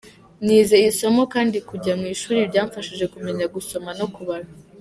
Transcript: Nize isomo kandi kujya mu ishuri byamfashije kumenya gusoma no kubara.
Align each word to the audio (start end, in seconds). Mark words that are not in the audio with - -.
Nize 0.45 0.75
isomo 0.89 1.21
kandi 1.33 1.57
kujya 1.69 1.93
mu 1.99 2.05
ishuri 2.13 2.49
byamfashije 2.49 3.05
kumenya 3.13 3.45
gusoma 3.55 3.89
no 3.99 4.07
kubara. 4.15 4.47